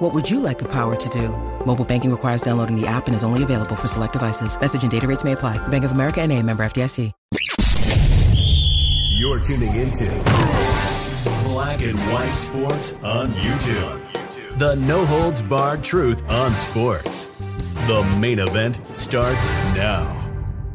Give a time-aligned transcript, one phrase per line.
[0.00, 1.28] What would you like the power to do?
[1.66, 4.58] Mobile banking requires downloading the app and is only available for select devices.
[4.58, 5.58] Message and data rates may apply.
[5.68, 7.12] Bank of America and a member FDIC.
[9.18, 10.06] You're tuning into
[11.44, 14.58] Black and White Sports on YouTube.
[14.58, 17.26] The no holds barred truth on sports.
[17.86, 19.44] The main event starts
[19.76, 20.16] now.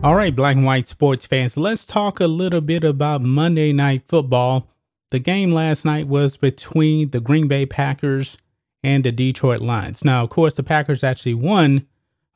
[0.04, 4.04] All right, black and white sports fans, let's talk a little bit about Monday Night
[4.08, 4.68] Football.
[5.10, 8.38] The game last night was between the Green Bay Packers
[8.86, 10.06] and the Detroit Lions.
[10.06, 11.88] Now, of course, the Packers actually won.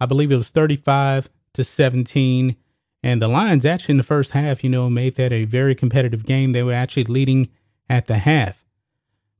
[0.01, 2.55] I believe it was 35 to 17.
[3.03, 6.25] And the Lions actually in the first half, you know, made that a very competitive
[6.25, 6.51] game.
[6.51, 7.49] They were actually leading
[7.87, 8.65] at the half.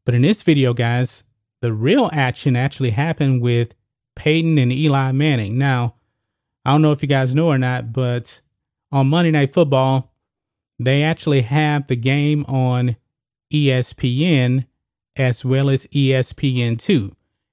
[0.05, 1.23] But in this video, guys,
[1.61, 3.73] the real action actually happened with
[4.15, 5.57] Peyton and Eli Manning.
[5.57, 5.95] Now,
[6.63, 8.39] I don't know if you guys know or not, but
[8.91, 10.13] on Monday Night Football,
[10.77, 12.97] they actually have the game on
[13.51, 14.65] ESPN
[15.15, 17.11] as well as ESPN2.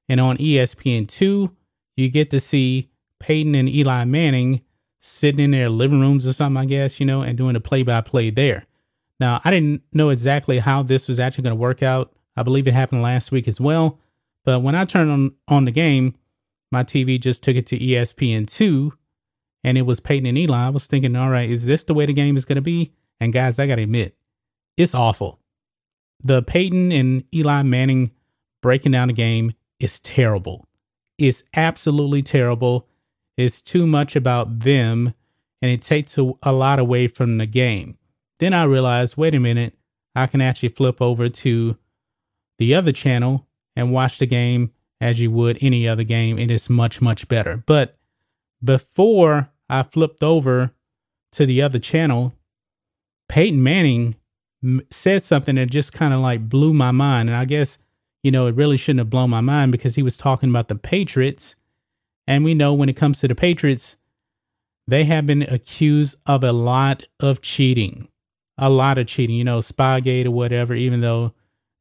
[0.08, 1.52] And on ESPN2,
[1.96, 4.62] you get to see Peyton and Eli Manning
[5.00, 7.82] sitting in their living rooms or something, I guess, you know, and doing a play
[7.82, 8.66] by play there.
[9.18, 12.12] Now, I didn't know exactly how this was actually going to work out.
[12.36, 13.98] I believe it happened last week as well.
[14.44, 16.14] But when I turned on, on the game,
[16.70, 18.92] my TV just took it to ESPN2
[19.64, 20.66] and it was Peyton and Eli.
[20.66, 22.92] I was thinking, all right, is this the way the game is going to be?
[23.18, 24.16] And guys, I got to admit,
[24.76, 25.40] it's awful.
[26.26, 28.10] The Peyton and Eli Manning
[28.60, 30.66] breaking down the game is terrible.
[31.18, 32.88] It's absolutely terrible.
[33.36, 35.14] It's too much about them
[35.62, 37.96] and it takes a, a lot away from the game.
[38.40, 39.74] Then I realized, wait a minute,
[40.16, 41.78] I can actually flip over to
[42.58, 43.46] the other channel
[43.76, 47.62] and watch the game as you would any other game, and it's much, much better.
[47.66, 47.98] But
[48.64, 50.72] before I flipped over
[51.32, 52.34] to the other channel,
[53.28, 54.16] Peyton Manning
[54.90, 57.28] said something that just kind of like blew my mind.
[57.28, 57.78] And I guess,
[58.22, 60.74] you know, it really shouldn't have blown my mind because he was talking about the
[60.74, 61.54] Patriots.
[62.26, 63.96] And we know when it comes to the Patriots,
[64.88, 68.08] they have been accused of a lot of cheating,
[68.58, 71.32] a lot of cheating, you know, Spygate or whatever, even though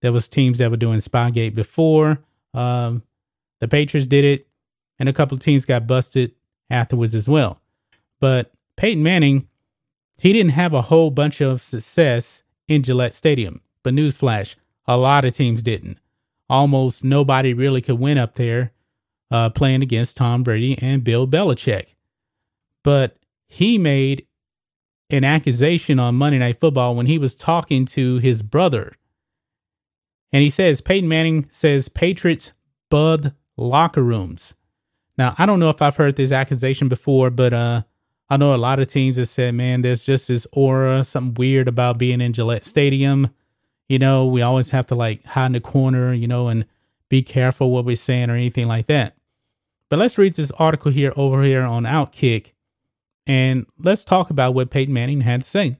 [0.02, 2.19] there was teams that were doing Spygate before.
[2.53, 3.03] Um,
[3.59, 4.47] the Patriots did it,
[5.00, 6.34] and a couple of teams got busted
[6.69, 7.59] afterwards as well.
[8.19, 9.47] But Peyton Manning,
[10.19, 13.62] he didn't have a whole bunch of success in Gillette Stadium.
[13.84, 14.56] But newsflash,
[14.88, 16.00] a lot of teams didn't.
[16.50, 18.72] Almost nobody really could win up there
[19.31, 21.96] uh, playing against Tom Brady and Bill Belichick.
[22.84, 23.18] But
[23.48, 24.28] he made
[25.09, 28.96] an accusation on Monday Night Football when he was talking to his brother.
[30.31, 32.54] And he says, Peyton Manning says Patriots
[32.90, 34.56] bud locker rooms.
[35.18, 37.84] Now, I don't know if I've heard this accusation before, but uh,
[38.30, 41.68] I know a lot of teams have said, man, there's just this aura, something weird
[41.68, 43.30] about being in Gillette Stadium.
[43.88, 46.66] You know, we always have to like hide in the corner, you know, and
[47.08, 49.16] be careful what we're saying or anything like that.
[49.90, 52.53] But let's read this article here over here on Outkick
[53.28, 55.78] and let's talk about what Peyton Manning had to say.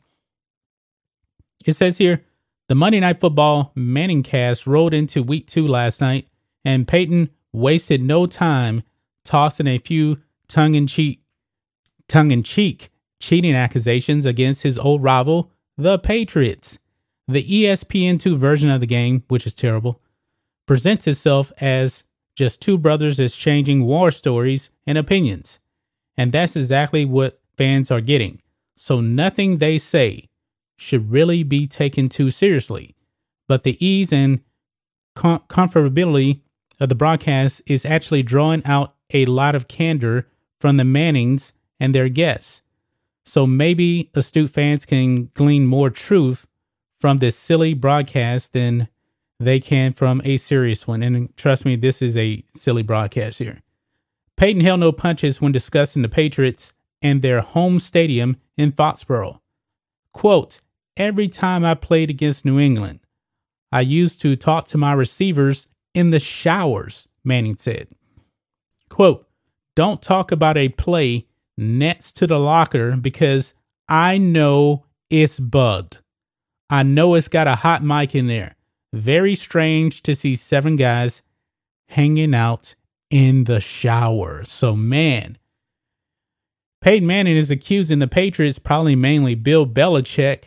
[1.66, 2.24] It says here
[2.68, 6.28] the Monday Night Football ManningCast rolled into week two last night,
[6.64, 8.84] and Peyton wasted no time
[9.24, 11.22] tossing a few tongue in cheek
[12.08, 12.90] tongue in cheek
[13.20, 16.78] cheating accusations against his old rival, the Patriots.
[17.28, 20.00] The ESPN2 version of the game, which is terrible,
[20.68, 22.04] presents itself as
[22.36, 25.60] just two brothers exchanging war stories and opinions.
[26.16, 28.42] And that's exactly what fans are getting.
[28.76, 30.30] So nothing they say
[30.78, 32.96] should really be taken too seriously.
[33.48, 34.42] But the ease and
[35.16, 36.42] com- comfortability
[36.80, 40.28] of the broadcast is actually drawing out a lot of candor
[40.60, 42.62] from the Mannings and their guests.
[43.26, 46.46] So maybe astute fans can glean more truth
[47.00, 48.88] from this silly broadcast than
[49.40, 51.04] they can from a serious one.
[51.04, 53.62] And trust me, this is a silly broadcast here.
[54.38, 59.40] Peyton held no punches when discussing the Patriots and their home stadium in Foxborough.
[60.12, 60.62] Quote,
[60.98, 63.00] every time I played against New England,
[63.72, 67.88] I used to talk to my receivers in the showers, Manning said.
[68.90, 69.28] Quote,
[69.76, 71.26] don't talk about a play
[71.58, 73.54] next to the locker because
[73.88, 76.00] I know it's bugged.
[76.70, 78.56] I know it's got a hot mic in there.
[78.94, 81.22] Very strange to see seven guys
[81.90, 82.76] hanging out
[83.10, 84.44] in the shower.
[84.44, 85.38] So, man,
[86.82, 90.46] Peyton Manning is accusing the Patriots, probably mainly Bill Belichick,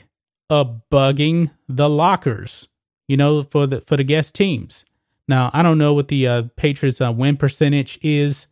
[0.50, 2.68] of bugging the lockers,
[3.06, 4.84] you know, for the for the guest teams.
[5.26, 8.46] Now, I don't know what the uh, Patriots' uh, win percentage is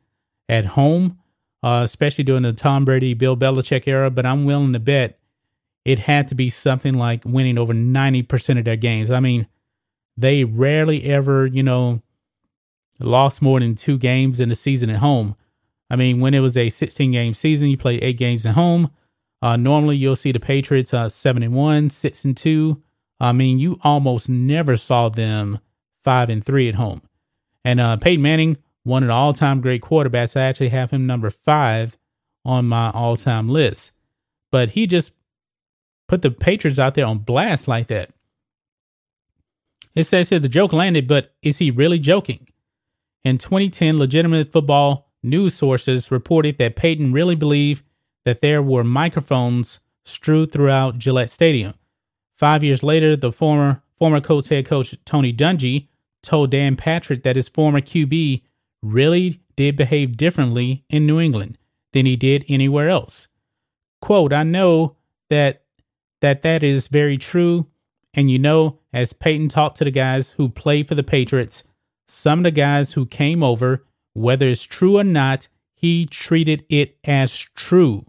[0.49, 1.19] at home,
[1.63, 5.19] uh, especially during the Tom Brady, Bill Belichick era, but I'm willing to bet
[5.85, 9.11] it had to be something like winning over 90% of their games.
[9.11, 9.47] I mean,
[10.17, 12.03] they rarely ever, you know,
[13.01, 15.37] lost more than two games in the season at home.
[15.89, 18.91] I mean, when it was a 16 game season, you play eight games at home.
[19.43, 22.83] Uh, normally, you'll see the Patriots uh, seven and one, six and two.
[23.21, 25.61] I mean, you almost never saw them
[26.03, 27.03] five and three at home.
[27.65, 31.29] And uh, Peyton Manning, one of the all-time great quarterbacks, I actually have him number
[31.29, 31.97] five
[32.45, 33.91] on my all-time list.
[34.53, 35.11] But he just
[36.07, 38.11] put the Patriots out there on blast like that.
[39.97, 42.47] It says here the joke landed, but is he really joking?
[43.25, 47.85] In 2010, legitimate football news sources reported that Peyton really believed
[48.25, 51.75] that there were microphones strewed throughout Gillette Stadium.
[52.37, 55.89] Five years later, the former former Colts head coach Tony Dungy
[56.23, 58.43] told Dan Patrick that his former QB
[58.93, 61.59] really did behave differently in New England
[61.93, 63.29] than he did anywhere else.
[64.01, 64.97] Quote, I know
[65.31, 65.63] that
[66.21, 67.67] that that is very true.
[68.15, 71.65] And you know, as Peyton talked to the guys who played for the Patriots,
[72.07, 73.85] some of the guys who came over,
[74.15, 78.05] whether it's true or not, he treated it as true.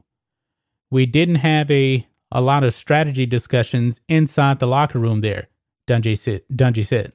[0.89, 5.47] We didn't have a a lot of strategy discussions inside the locker room there,
[5.87, 6.41] Dungy said.
[6.51, 7.13] Dungy said.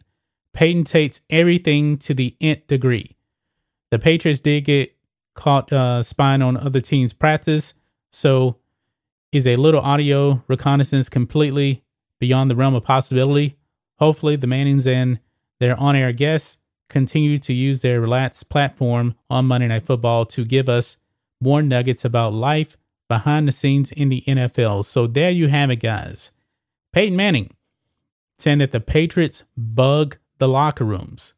[0.54, 3.16] Peyton takes everything to the nth degree.
[3.92, 4.96] The Patriots did get
[5.34, 7.74] caught uh, spying on other teams' practice,
[8.10, 8.56] so
[9.32, 11.84] is a little audio reconnaissance completely
[12.18, 13.58] beyond the realm of possibility?
[13.98, 15.20] Hopefully, the Mannings and
[15.60, 16.56] their on air guests
[16.88, 20.96] continue to use their relaxed platform on Monday Night Football to give us
[21.38, 22.78] more nuggets about life
[23.08, 24.86] behind the scenes in the NFL.
[24.86, 26.30] So there you have it, guys.
[26.94, 27.50] Peyton Manning
[28.38, 31.34] saying that the Patriots bug the locker rooms.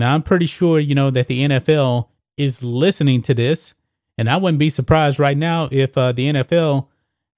[0.00, 3.74] Now, I'm pretty sure, you know, that the NFL is listening to this.
[4.18, 6.88] And I wouldn't be surprised right now if uh, the NFL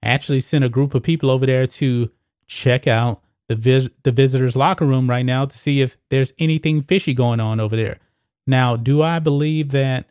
[0.03, 2.11] actually sent a group of people over there to
[2.47, 6.83] check out the vis- the visitors locker room right now to see if there's anything
[6.83, 7.99] fishy going on over there.
[8.47, 10.07] Now, do I believe that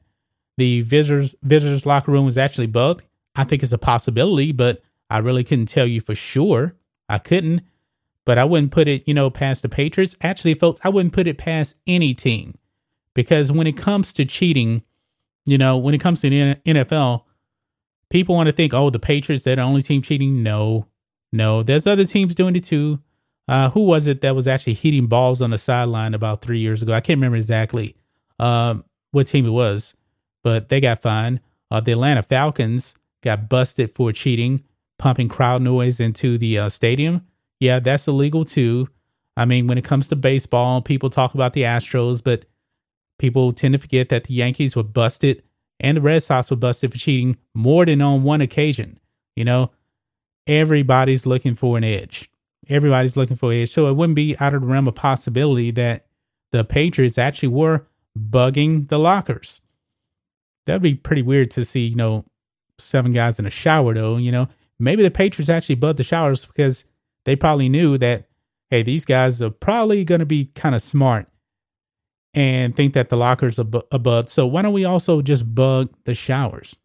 [0.57, 3.03] the visitors visitors locker room was actually bugged?
[3.35, 6.75] I think it's a possibility, but I really couldn't tell you for sure.
[7.09, 7.61] I couldn't,
[8.25, 10.15] but I wouldn't put it, you know, past the Patriots.
[10.21, 12.57] Actually, folks, I wouldn't put it past any team
[13.13, 14.83] because when it comes to cheating,
[15.45, 17.23] you know, when it comes to the NFL,
[18.09, 20.43] people want to think, oh, the Patriots, they're the only team cheating.
[20.43, 20.87] No,
[21.31, 22.99] no, there's other teams doing it too.
[23.47, 26.81] Uh, who was it that was actually hitting balls on the sideline about three years
[26.81, 26.93] ago?
[26.93, 27.95] I can't remember exactly
[28.39, 29.95] um, what team it was,
[30.43, 31.41] but they got fined.
[31.69, 34.63] Uh, the Atlanta Falcons got busted for cheating,
[34.97, 37.25] pumping crowd noise into the uh, stadium.
[37.61, 38.89] Yeah, that's illegal too.
[39.37, 42.45] I mean, when it comes to baseball, people talk about the Astros, but
[43.19, 45.43] people tend to forget that the Yankees were busted
[45.79, 48.99] and the Red Sox were busted for cheating more than on one occasion.
[49.35, 49.71] You know,
[50.47, 52.29] everybody's looking for an edge.
[52.67, 53.71] Everybody's looking for an edge.
[53.71, 56.07] So it wouldn't be out of the realm of possibility that
[56.51, 57.85] the Patriots actually were
[58.19, 59.61] bugging the lockers.
[60.65, 62.25] That'd be pretty weird to see, you know,
[62.79, 64.47] seven guys in a shower though, you know.
[64.79, 66.85] Maybe the Patriots actually bugged the showers because
[67.25, 68.27] they probably knew that,
[68.69, 71.27] hey, these guys are probably going to be kind of smart
[72.33, 74.29] and think that the lockers a bug.
[74.29, 76.75] So why don't we also just bug the showers?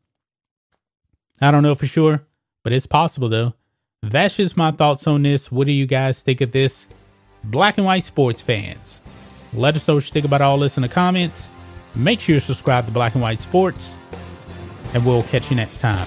[1.40, 2.26] I don't know for sure,
[2.64, 3.54] but it's possible though.
[4.02, 5.50] That's just my thoughts on this.
[5.50, 6.86] What do you guys think of this?
[7.44, 9.00] Black and white sports fans.
[9.52, 11.50] Let us know what you think about all this in the comments.
[11.94, 13.96] Make sure you subscribe to Black and White Sports,
[14.92, 16.06] and we'll catch you next time.